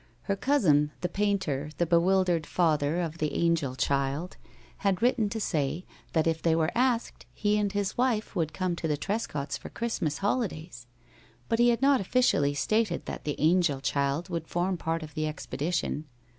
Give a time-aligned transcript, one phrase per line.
[0.23, 4.35] Her cousin, the painter, the bewildered father of the angel child,
[4.77, 8.75] had written to say that if they were asked, he and his wife would come
[8.77, 10.87] to the Trescotts for the Christmas holidays.
[11.49, 15.27] But he had not officially stated that the angel child would form part of the
[15.27, 16.05] expedition.